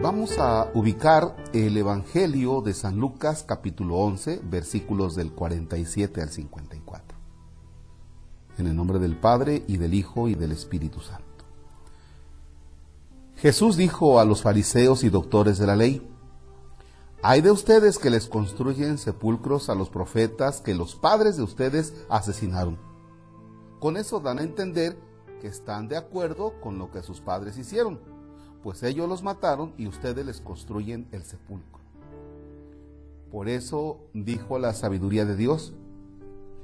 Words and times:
Vamos 0.00 0.36
a 0.38 0.68
ubicar 0.74 1.36
el 1.52 1.76
Evangelio 1.76 2.60
de 2.60 2.74
San 2.74 2.96
Lucas 2.96 3.44
capítulo 3.46 3.96
11, 3.98 4.40
versículos 4.42 5.14
del 5.14 5.32
47 5.32 6.22
al 6.22 6.30
54. 6.30 7.16
En 8.58 8.66
el 8.66 8.74
nombre 8.74 8.98
del 8.98 9.16
Padre 9.16 9.62
y 9.68 9.76
del 9.76 9.94
Hijo 9.94 10.28
y 10.28 10.34
del 10.34 10.50
Espíritu 10.50 11.00
Santo. 11.00 11.44
Jesús 13.36 13.76
dijo 13.76 14.18
a 14.18 14.24
los 14.24 14.42
fariseos 14.42 15.04
y 15.04 15.08
doctores 15.08 15.58
de 15.58 15.66
la 15.66 15.76
ley, 15.76 16.08
hay 17.22 17.40
de 17.40 17.52
ustedes 17.52 17.98
que 17.98 18.10
les 18.10 18.26
construyen 18.26 18.98
sepulcros 18.98 19.68
a 19.68 19.76
los 19.76 19.88
profetas 19.88 20.60
que 20.60 20.74
los 20.74 20.96
padres 20.96 21.36
de 21.36 21.44
ustedes 21.44 21.94
asesinaron. 22.08 22.78
Con 23.78 23.96
eso 23.96 24.18
dan 24.18 24.40
a 24.40 24.42
entender 24.42 24.98
que 25.40 25.46
están 25.46 25.86
de 25.86 25.96
acuerdo 25.96 26.54
con 26.60 26.78
lo 26.78 26.90
que 26.90 27.02
sus 27.02 27.20
padres 27.20 27.56
hicieron 27.56 28.11
pues 28.62 28.82
ellos 28.82 29.08
los 29.08 29.22
mataron 29.22 29.72
y 29.76 29.86
ustedes 29.86 30.24
les 30.24 30.40
construyen 30.40 31.06
el 31.12 31.22
sepulcro. 31.24 31.80
Por 33.30 33.48
eso 33.48 33.98
dijo 34.12 34.58
la 34.58 34.74
sabiduría 34.74 35.24
de 35.24 35.36
Dios, 35.36 35.72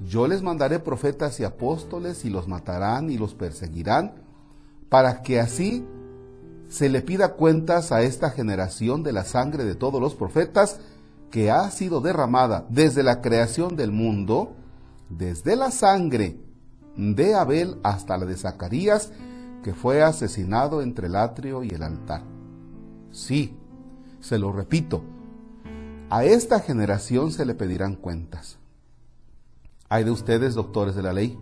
yo 0.07 0.29
les 0.29 0.43
mandaré 0.43 0.79
profetas 0.79 1.41
y 1.41 1.45
apóstoles 1.45 2.25
y 2.25 2.31
los 2.31 2.47
matarán 2.47 3.11
y 3.11 3.19
los 3.19 3.35
perseguirán, 3.35 4.23
para 4.89 5.23
que 5.23 5.41
así 5.41 5.85
se 6.69 6.89
le 6.89 7.01
pida 7.01 7.35
cuentas 7.35 7.91
a 7.93 8.03
esta 8.03 8.31
generación 8.31 9.03
de 9.03 9.13
la 9.13 9.25
sangre 9.25 9.65
de 9.65 9.75
todos 9.75 10.01
los 10.01 10.15
profetas 10.15 10.81
que 11.31 11.51
ha 11.51 11.71
sido 11.71 12.01
derramada 12.01 12.67
desde 12.69 13.03
la 13.03 13.21
creación 13.21 13.77
del 13.77 13.91
mundo, 13.91 14.55
desde 15.09 15.57
la 15.57 15.71
sangre 15.71 16.39
de 16.97 17.35
Abel 17.35 17.79
hasta 17.83 18.17
la 18.19 18.27
de 18.27 18.37
Zacarías, 18.37 19.13
que 19.63 19.75
fue 19.75 20.03
asesinado 20.03 20.83
entre 20.83 21.07
el 21.07 21.17
atrio 21.17 21.63
y 21.63 21.69
el 21.71 21.83
altar. 21.83 22.23
Sí, 23.11 23.59
se 24.21 24.39
lo 24.39 24.53
repito, 24.53 25.03
a 26.11 26.25
esta 26.25 26.61
generación 26.61 27.33
se 27.33 27.45
le 27.45 27.55
pedirán 27.55 27.95
cuentas. 27.95 28.59
Hay 29.91 30.05
de 30.05 30.11
ustedes, 30.11 30.55
doctores 30.55 30.95
de 30.95 31.03
la 31.03 31.13
ley, 31.13 31.39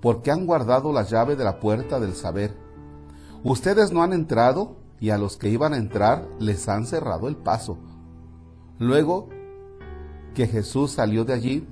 porque 0.00 0.30
han 0.30 0.46
guardado 0.46 0.92
la 0.92 1.02
llave 1.02 1.34
de 1.34 1.44
la 1.44 1.58
puerta 1.58 1.98
del 1.98 2.14
saber. 2.14 2.56
Ustedes 3.42 3.92
no 3.92 4.02
han 4.02 4.12
entrado 4.12 4.76
y 5.00 5.10
a 5.10 5.18
los 5.18 5.36
que 5.36 5.48
iban 5.48 5.74
a 5.74 5.78
entrar 5.78 6.28
les 6.38 6.68
han 6.68 6.86
cerrado 6.86 7.26
el 7.26 7.36
paso. 7.36 7.76
Luego 8.78 9.28
que 10.34 10.46
Jesús 10.46 10.92
salió 10.92 11.24
de 11.24 11.32
allí, 11.32 11.68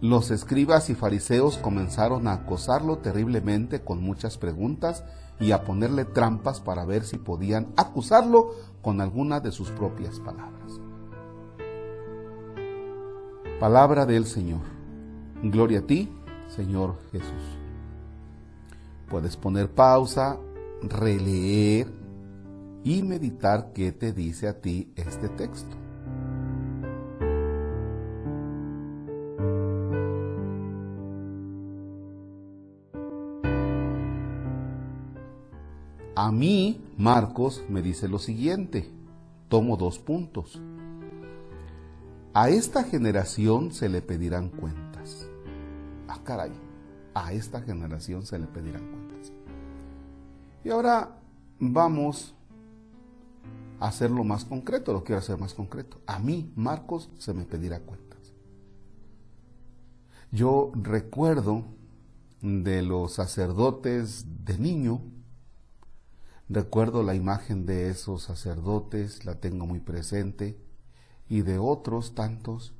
los 0.00 0.30
escribas 0.30 0.90
y 0.90 0.94
fariseos 0.94 1.58
comenzaron 1.58 2.28
a 2.28 2.34
acosarlo 2.34 2.98
terriblemente 2.98 3.80
con 3.80 4.00
muchas 4.00 4.38
preguntas 4.38 5.04
y 5.40 5.50
a 5.50 5.64
ponerle 5.64 6.04
trampas 6.04 6.60
para 6.60 6.84
ver 6.84 7.04
si 7.04 7.18
podían 7.18 7.72
acusarlo 7.76 8.52
con 8.80 9.00
alguna 9.00 9.40
de 9.40 9.50
sus 9.50 9.70
propias 9.70 10.20
palabras. 10.20 10.80
Palabra 13.58 14.06
del 14.06 14.24
Señor. 14.26 14.60
Gloria 15.42 15.80
a 15.80 15.82
ti, 15.82 16.12
Señor 16.48 16.96
Jesús. 17.10 17.58
Puedes 19.08 19.36
poner 19.36 19.68
pausa, 19.68 20.38
releer 20.82 21.88
y 22.84 23.02
meditar 23.02 23.72
qué 23.72 23.90
te 23.90 24.12
dice 24.12 24.46
a 24.46 24.60
ti 24.60 24.92
este 24.94 25.28
texto. 25.28 25.87
A 36.20 36.32
mí, 36.32 36.84
Marcos 36.96 37.62
me 37.68 37.80
dice 37.80 38.08
lo 38.08 38.18
siguiente, 38.18 38.90
tomo 39.48 39.76
dos 39.76 40.00
puntos. 40.00 40.60
A 42.34 42.50
esta 42.50 42.82
generación 42.82 43.70
se 43.70 43.88
le 43.88 44.02
pedirán 44.02 44.48
cuentas. 44.48 45.28
Ah, 46.08 46.18
caray, 46.24 46.50
a 47.14 47.32
esta 47.32 47.62
generación 47.62 48.26
se 48.26 48.36
le 48.36 48.48
pedirán 48.48 48.82
cuentas. 48.90 49.32
Y 50.64 50.70
ahora 50.70 51.20
vamos 51.60 52.34
a 53.78 53.86
hacerlo 53.86 54.24
más 54.24 54.44
concreto, 54.44 54.92
lo 54.92 55.04
quiero 55.04 55.20
hacer 55.20 55.38
más 55.38 55.54
concreto. 55.54 56.00
A 56.04 56.18
mí, 56.18 56.52
Marcos, 56.56 57.10
se 57.18 57.32
me 57.32 57.44
pedirá 57.44 57.78
cuentas. 57.78 58.34
Yo 60.32 60.72
recuerdo 60.74 61.62
de 62.42 62.82
los 62.82 63.12
sacerdotes 63.12 64.26
de 64.44 64.58
niño, 64.58 65.00
Recuerdo 66.48 67.02
la 67.02 67.14
imagen 67.14 67.66
de 67.66 67.90
esos 67.90 68.22
sacerdotes, 68.22 69.26
la 69.26 69.34
tengo 69.34 69.66
muy 69.66 69.80
presente, 69.80 70.58
y 71.28 71.42
de 71.42 71.58
otros 71.58 72.14
tantos. 72.14 72.72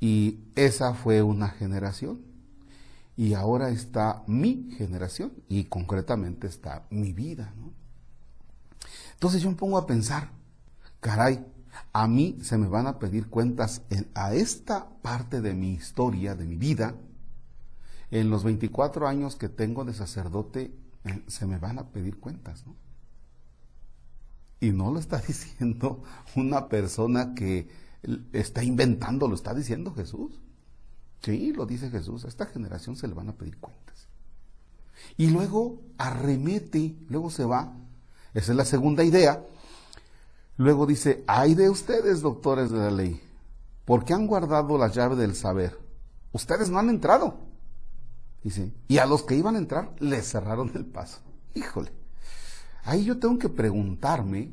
Y 0.00 0.40
esa 0.56 0.94
fue 0.94 1.22
una 1.22 1.48
generación. 1.48 2.20
Y 3.16 3.34
ahora 3.34 3.70
está 3.70 4.24
mi 4.26 4.72
generación, 4.76 5.32
y 5.48 5.64
concretamente 5.64 6.48
está 6.48 6.86
mi 6.90 7.12
vida. 7.12 7.54
Entonces 9.12 9.40
yo 9.40 9.50
me 9.50 9.56
pongo 9.56 9.78
a 9.78 9.86
pensar, 9.86 10.30
caray, 10.98 11.46
a 11.92 12.08
mí 12.08 12.38
se 12.42 12.58
me 12.58 12.66
van 12.66 12.88
a 12.88 12.98
pedir 12.98 13.28
cuentas 13.28 13.82
a 14.14 14.34
esta 14.34 14.88
parte 15.02 15.40
de 15.40 15.54
mi 15.54 15.74
historia, 15.74 16.34
de 16.34 16.46
mi 16.46 16.56
vida, 16.56 16.96
en 18.10 18.28
los 18.28 18.42
24 18.42 19.06
años 19.06 19.36
que 19.36 19.48
tengo 19.48 19.84
de 19.84 19.94
sacerdote 19.94 20.74
se 21.26 21.46
me 21.46 21.58
van 21.58 21.78
a 21.78 21.88
pedir 21.88 22.18
cuentas, 22.18 22.66
¿no? 22.66 22.76
Y 24.60 24.70
no 24.70 24.92
lo 24.92 25.00
está 25.00 25.18
diciendo 25.26 26.02
una 26.36 26.68
persona 26.68 27.34
que 27.34 27.68
está 28.32 28.62
inventando, 28.62 29.28
lo 29.28 29.34
está 29.34 29.54
diciendo 29.54 29.92
Jesús. 29.92 30.40
Sí, 31.20 31.52
lo 31.52 31.66
dice 31.66 31.90
Jesús, 31.90 32.24
a 32.24 32.28
esta 32.28 32.46
generación 32.46 32.96
se 32.96 33.06
le 33.06 33.14
van 33.14 33.28
a 33.28 33.34
pedir 33.34 33.58
cuentas. 33.58 34.08
Y 35.16 35.28
luego 35.28 35.80
arremete, 35.98 36.96
luego 37.08 37.30
se 37.30 37.44
va, 37.44 37.76
esa 38.34 38.52
es 38.52 38.56
la 38.56 38.64
segunda 38.64 39.04
idea. 39.04 39.44
Luego 40.56 40.86
dice, 40.86 41.24
ay 41.26 41.54
de 41.54 41.70
ustedes, 41.70 42.20
doctores 42.20 42.70
de 42.70 42.78
la 42.78 42.90
ley, 42.90 43.20
porque 43.84 44.14
han 44.14 44.26
guardado 44.26 44.78
la 44.78 44.88
llave 44.88 45.16
del 45.16 45.34
saber. 45.34 45.78
Ustedes 46.32 46.70
no 46.70 46.78
han 46.78 46.88
entrado. 46.88 47.51
Y 48.88 48.98
a 48.98 49.06
los 49.06 49.22
que 49.22 49.36
iban 49.36 49.54
a 49.54 49.58
entrar 49.58 49.94
les 50.00 50.28
cerraron 50.28 50.72
el 50.74 50.84
paso. 50.84 51.20
Híjole. 51.54 51.92
Ahí 52.84 53.04
yo 53.04 53.18
tengo 53.18 53.38
que 53.38 53.48
preguntarme, 53.48 54.52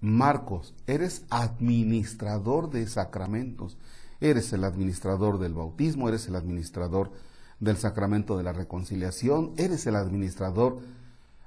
Marcos, 0.00 0.74
eres 0.86 1.24
administrador 1.30 2.70
de 2.70 2.86
sacramentos, 2.86 3.78
eres 4.20 4.52
el 4.52 4.64
administrador 4.64 5.38
del 5.38 5.54
bautismo, 5.54 6.08
eres 6.08 6.26
el 6.28 6.36
administrador 6.36 7.12
del 7.58 7.76
sacramento 7.76 8.36
de 8.36 8.42
la 8.42 8.52
reconciliación, 8.52 9.52
eres 9.56 9.86
el 9.86 9.96
administrador 9.96 10.80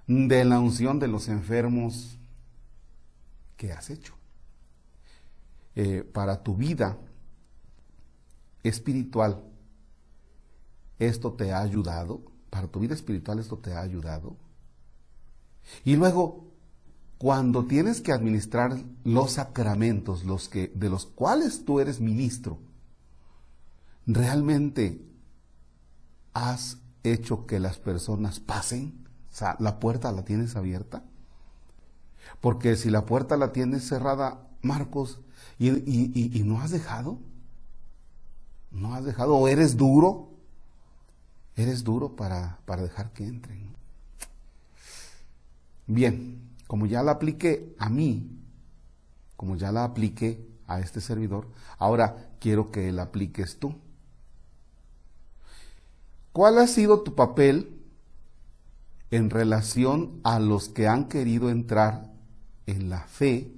de 0.08 0.46
la 0.46 0.60
unción 0.60 1.00
de 1.00 1.08
los 1.08 1.28
enfermos. 1.28 2.18
¿Qué 3.58 3.72
has 3.72 3.90
hecho? 3.90 4.16
Eh, 5.76 6.04
para 6.04 6.44
tu 6.44 6.56
vida 6.56 6.98
espiritual, 8.64 9.44
¿Esto 11.08 11.34
te 11.34 11.52
ha 11.52 11.60
ayudado? 11.60 12.22
¿Para 12.50 12.68
tu 12.68 12.80
vida 12.80 12.94
espiritual 12.94 13.40
esto 13.40 13.58
te 13.58 13.74
ha 13.74 13.82
ayudado? 13.82 14.38
Y 15.84 15.96
luego, 15.98 16.46
cuando 17.18 17.66
tienes 17.66 18.00
que 18.00 18.14
administrar 18.14 18.78
los 19.04 19.34
sacramentos, 19.34 20.24
los 20.24 20.48
que, 20.48 20.72
de 20.74 20.90
los 20.90 21.06
cuales 21.06 21.66
tú 21.66 21.82
eres 21.82 22.00
ministro, 22.00 22.60
¿realmente 24.06 25.06
has 26.34 26.78
hecho 27.04 27.46
que 27.48 27.60
las 27.60 27.80
personas 27.80 28.40
pasen? 28.40 29.06
O 29.32 29.36
sea, 29.36 29.58
¿la 29.60 29.80
puerta 29.80 30.12
la 30.12 30.24
tienes 30.24 30.56
abierta? 30.56 31.04
Porque 32.40 32.78
si 32.78 32.90
la 32.90 33.06
puerta 33.06 33.36
la 33.36 33.52
tienes 33.52 33.88
cerrada, 33.88 34.48
Marcos, 34.62 35.20
y, 35.60 35.70
y 35.70 36.44
no 36.44 36.62
has 36.62 36.72
dejado, 36.72 37.20
no 38.72 38.96
has 38.96 39.04
dejado, 39.04 39.36
o 39.36 39.48
eres 39.50 39.76
duro, 39.76 40.33
Eres 41.56 41.84
duro 41.84 42.16
para, 42.16 42.60
dejar 42.66 43.14
que 43.14 43.26
entren. 43.26 43.76
Bien, 45.86 46.42
como 46.68 46.86
ya 46.88 47.04
la 47.04 47.12
apliqué 47.12 47.76
a 47.78 47.90
mí, 47.90 48.40
como 49.36 49.56
ya 49.56 49.72
la 49.72 49.84
apliqué 49.84 50.48
a 50.66 50.80
este 50.80 51.02
servidor, 51.02 51.48
ahora 51.78 52.32
quiero 52.40 52.72
que 52.72 52.92
la 52.92 53.04
apliques 53.04 53.60
tú. 53.60 53.76
¿Cuál 56.32 56.58
ha 56.58 56.66
sido 56.66 57.02
tu 57.02 57.14
papel 57.14 57.80
en 59.12 59.30
relación 59.30 60.20
a 60.24 60.40
los 60.40 60.70
que 60.70 60.88
han 60.88 61.08
querido 61.08 61.52
entrar 61.52 62.12
en 62.66 62.90
la 62.90 63.02
fe 63.02 63.52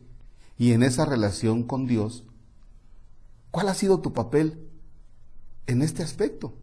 y 0.57 0.74
en 0.74 0.83
esa 0.83 1.06
relación 1.06 1.63
con 1.63 1.88
Dios? 1.88 2.25
¿Cuál 3.51 3.69
ha 3.69 3.74
sido 3.74 4.01
tu 4.01 4.12
papel 4.12 4.68
en 5.68 5.81
este 5.81 6.03
aspecto? 6.03 6.53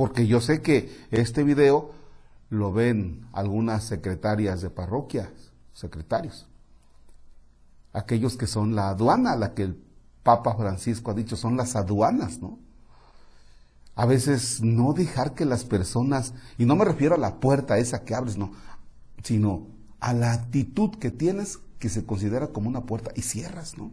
Porque 0.00 0.26
yo 0.26 0.40
sé 0.40 0.62
que 0.62 0.90
este 1.10 1.44
video 1.44 1.92
lo 2.48 2.72
ven 2.72 3.26
algunas 3.34 3.84
secretarias 3.84 4.62
de 4.62 4.70
parroquias, 4.70 5.28
secretarios. 5.74 6.48
aquellos 7.92 8.38
que 8.38 8.46
son 8.46 8.74
la 8.74 8.88
aduana, 8.88 9.36
la 9.36 9.52
que 9.52 9.64
el 9.64 9.84
Papa 10.22 10.54
Francisco 10.54 11.10
ha 11.10 11.14
dicho, 11.14 11.36
son 11.36 11.58
las 11.58 11.76
aduanas, 11.76 12.40
¿no? 12.40 12.58
A 13.94 14.06
veces 14.06 14.62
no 14.62 14.94
dejar 14.94 15.34
que 15.34 15.44
las 15.44 15.64
personas, 15.64 16.32
y 16.56 16.64
no 16.64 16.76
me 16.76 16.86
refiero 16.86 17.14
a 17.14 17.18
la 17.18 17.38
puerta 17.38 17.76
esa 17.76 18.02
que 18.02 18.14
abres, 18.14 18.38
no, 18.38 18.52
sino 19.22 19.66
a 20.00 20.14
la 20.14 20.32
actitud 20.32 20.96
que 20.98 21.10
tienes 21.10 21.58
que 21.78 21.90
se 21.90 22.06
considera 22.06 22.46
como 22.46 22.70
una 22.70 22.86
puerta 22.86 23.10
y 23.14 23.20
cierras, 23.20 23.76
¿no? 23.76 23.92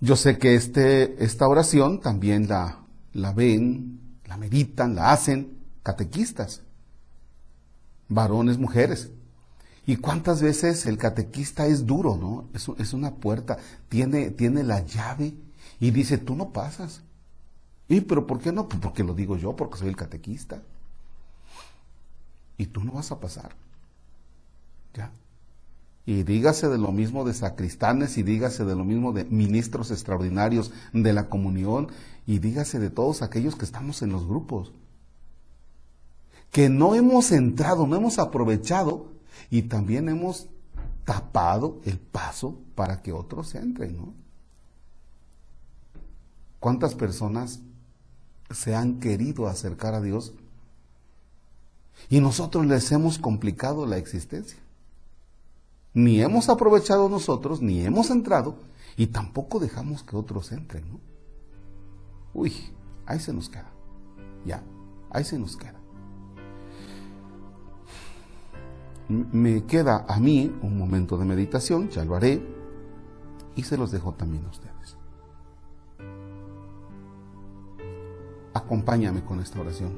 Yo 0.00 0.14
sé 0.14 0.38
que 0.38 0.54
este, 0.54 1.24
esta 1.24 1.48
oración 1.48 1.98
también 2.00 2.46
la, 2.46 2.83
la 3.14 3.32
ven, 3.32 4.00
la 4.26 4.36
meditan, 4.36 4.94
la 4.94 5.12
hacen 5.12 5.56
catequistas, 5.82 6.62
varones, 8.08 8.58
mujeres. 8.58 9.10
¿Y 9.86 9.96
cuántas 9.96 10.42
veces 10.42 10.86
el 10.86 10.98
catequista 10.98 11.66
es 11.66 11.86
duro, 11.86 12.16
no? 12.16 12.48
Es, 12.54 12.68
es 12.78 12.92
una 12.92 13.14
puerta, 13.14 13.58
tiene, 13.88 14.30
tiene 14.30 14.62
la 14.62 14.80
llave 14.84 15.34
y 15.80 15.90
dice, 15.90 16.18
tú 16.18 16.34
no 16.34 16.50
pasas. 16.50 17.02
¿Y 17.88 18.00
pero 18.00 18.26
por 18.26 18.40
qué 18.40 18.50
no? 18.50 18.66
Pues 18.66 18.80
porque 18.80 19.04
lo 19.04 19.14
digo 19.14 19.36
yo, 19.36 19.54
porque 19.54 19.78
soy 19.78 19.88
el 19.88 19.96
catequista. 19.96 20.62
Y 22.56 22.66
tú 22.66 22.82
no 22.82 22.92
vas 22.92 23.12
a 23.12 23.20
pasar. 23.20 23.54
Y 26.06 26.22
dígase 26.22 26.68
de 26.68 26.76
lo 26.76 26.92
mismo 26.92 27.24
de 27.24 27.32
sacristanes 27.32 28.18
y 28.18 28.22
dígase 28.22 28.64
de 28.64 28.76
lo 28.76 28.84
mismo 28.84 29.12
de 29.12 29.24
ministros 29.24 29.90
extraordinarios 29.90 30.70
de 30.92 31.12
la 31.14 31.28
comunión 31.28 31.88
y 32.26 32.40
dígase 32.40 32.78
de 32.78 32.90
todos 32.90 33.22
aquellos 33.22 33.56
que 33.56 33.64
estamos 33.64 34.02
en 34.02 34.12
los 34.12 34.26
grupos. 34.26 34.72
Que 36.50 36.68
no 36.68 36.94
hemos 36.94 37.32
entrado, 37.32 37.86
no 37.86 37.96
hemos 37.96 38.18
aprovechado 38.18 39.12
y 39.50 39.62
también 39.62 40.08
hemos 40.08 40.48
tapado 41.04 41.80
el 41.84 41.98
paso 41.98 42.58
para 42.74 43.00
que 43.00 43.12
otros 43.12 43.54
entren. 43.54 44.14
¿Cuántas 46.60 46.94
personas 46.94 47.60
se 48.50 48.74
han 48.74 49.00
querido 49.00 49.46
acercar 49.46 49.94
a 49.94 50.00
Dios 50.00 50.34
y 52.08 52.20
nosotros 52.20 52.66
les 52.66 52.90
hemos 52.92 53.18
complicado 53.18 53.86
la 53.86 53.96
existencia? 53.96 54.63
Ni 55.94 56.20
hemos 56.20 56.48
aprovechado 56.48 57.08
nosotros, 57.08 57.62
ni 57.62 57.80
hemos 57.80 58.10
entrado 58.10 58.56
y 58.96 59.06
tampoco 59.06 59.60
dejamos 59.60 60.02
que 60.02 60.16
otros 60.16 60.52
entren, 60.52 60.88
¿no? 60.90 61.00
Uy, 62.34 62.52
ahí 63.06 63.20
se 63.20 63.32
nos 63.32 63.48
queda. 63.48 63.70
Ya, 64.44 64.62
ahí 65.10 65.24
se 65.24 65.38
nos 65.38 65.56
queda. 65.56 65.84
me 69.08 69.64
queda 69.66 70.06
a 70.08 70.18
mí 70.18 70.52
un 70.62 70.78
momento 70.78 71.18
de 71.18 71.24
meditación, 71.24 71.88
ya 71.90 72.04
lo 72.04 72.16
haré, 72.16 72.42
y 73.54 73.62
se 73.62 73.76
los 73.76 73.90
dejo 73.90 74.14
también 74.14 74.44
a 74.46 74.48
ustedes. 74.48 74.96
Acompáñame 78.54 79.24
con 79.24 79.40
esta 79.40 79.60
oración. 79.60 79.92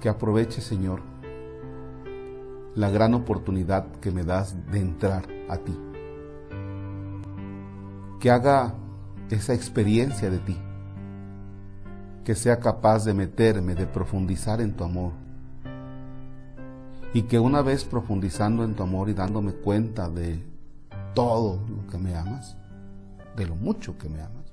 Que 0.00 0.08
aproveche, 0.08 0.60
Señor, 0.60 1.00
la 2.74 2.90
gran 2.90 3.14
oportunidad 3.14 3.86
que 4.00 4.10
me 4.10 4.24
das 4.24 4.56
de 4.70 4.80
entrar 4.80 5.24
a 5.48 5.58
ti. 5.58 5.78
Que 8.20 8.30
haga 8.30 8.74
esa 9.30 9.54
experiencia 9.54 10.30
de 10.30 10.38
ti. 10.38 10.56
Que 12.24 12.34
sea 12.34 12.60
capaz 12.60 13.04
de 13.04 13.14
meterme, 13.14 13.74
de 13.74 13.86
profundizar 13.86 14.60
en 14.60 14.74
tu 14.74 14.84
amor 14.84 15.12
y 17.14 17.22
que 17.22 17.38
una 17.38 17.62
vez 17.62 17.84
profundizando 17.84 18.64
en 18.64 18.74
tu 18.74 18.82
amor 18.82 19.08
y 19.08 19.14
dándome 19.14 19.52
cuenta 19.52 20.08
de 20.08 20.42
todo 21.14 21.60
lo 21.68 21.86
que 21.86 21.98
me 21.98 22.14
amas, 22.14 22.56
de 23.36 23.46
lo 23.46 23.54
mucho 23.54 23.98
que 23.98 24.08
me 24.08 24.22
amas, 24.22 24.52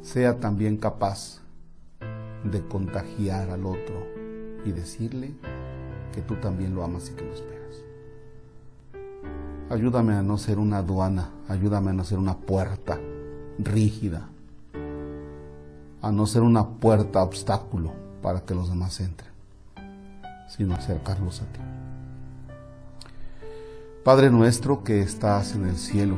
sea 0.00 0.40
también 0.40 0.78
capaz 0.78 1.42
de 2.44 2.66
contagiar 2.66 3.50
al 3.50 3.66
otro 3.66 4.06
y 4.64 4.72
decirle 4.72 5.34
que 6.14 6.22
tú 6.22 6.36
también 6.36 6.74
lo 6.74 6.84
amas 6.84 7.10
y 7.10 7.14
que 7.14 7.24
lo 7.24 7.32
esperas. 7.32 7.82
Ayúdame 9.70 10.14
a 10.14 10.22
no 10.22 10.38
ser 10.38 10.58
una 10.58 10.78
aduana, 10.78 11.30
ayúdame 11.48 11.90
a 11.90 11.94
no 11.94 12.04
ser 12.04 12.18
una 12.18 12.36
puerta 12.36 12.98
rígida, 13.58 14.28
a 16.02 16.12
no 16.12 16.26
ser 16.26 16.42
una 16.42 16.68
puerta 16.68 17.22
obstáculo 17.22 17.92
para 18.22 18.40
que 18.40 18.54
los 18.54 18.68
demás 18.68 19.00
entren 19.00 19.34
sino 20.56 20.74
acercarlos 20.74 21.40
a 21.42 21.46
ti. 21.46 21.60
Padre 24.04 24.30
nuestro 24.30 24.84
que 24.84 25.00
estás 25.00 25.54
en 25.54 25.66
el 25.66 25.76
cielo, 25.76 26.16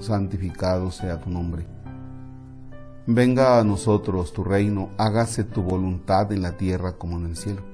santificado 0.00 0.90
sea 0.90 1.20
tu 1.20 1.30
nombre. 1.30 1.66
Venga 3.06 3.58
a 3.58 3.64
nosotros 3.64 4.32
tu 4.32 4.44
reino, 4.44 4.90
hágase 4.96 5.44
tu 5.44 5.62
voluntad 5.62 6.32
en 6.32 6.42
la 6.42 6.56
tierra 6.56 6.92
como 6.92 7.18
en 7.18 7.26
el 7.26 7.36
cielo. 7.36 7.73